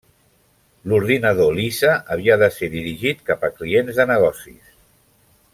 [0.91, 4.77] L'ordinador Lisa havia de ser dirigit cap a clients de negocis.